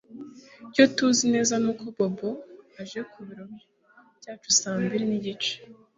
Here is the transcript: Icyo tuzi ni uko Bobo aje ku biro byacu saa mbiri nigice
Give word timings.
Icyo 0.69 0.83
tuzi 0.95 1.23
ni 1.31 1.37
uko 1.71 1.83
Bobo 1.95 2.29
aje 2.81 2.99
ku 3.09 3.17
biro 3.25 3.45
byacu 4.19 4.49
saa 4.59 4.77
mbiri 4.83 5.05
nigice 5.09 5.53